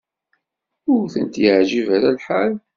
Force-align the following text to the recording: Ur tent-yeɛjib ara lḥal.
Ur 0.93 1.03
tent-yeɛjib 1.13 1.87
ara 1.95 2.09
lḥal. 2.17 2.53